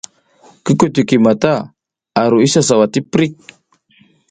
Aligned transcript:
Ki 0.63 0.71
kutukuy 0.79 1.19
mata 1.25 1.51
a 2.19 2.21
ru 2.31 2.37
isa 2.47 2.61
sawa 2.67 2.85
ti 2.93 2.99
prik. 3.11 3.33